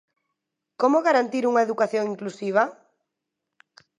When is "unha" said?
1.51-1.63